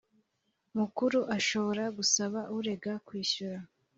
[0.77, 3.59] Mukuru ashobora gusaba urega kwishyura